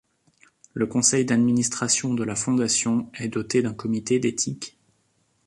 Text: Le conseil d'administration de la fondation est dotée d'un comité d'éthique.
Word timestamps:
Le 0.73 0.87
conseil 0.87 1.25
d'administration 1.25 2.15
de 2.15 2.23
la 2.23 2.35
fondation 2.35 3.11
est 3.19 3.27
dotée 3.27 3.61
d'un 3.61 3.75
comité 3.75 4.17
d'éthique. 4.17 4.79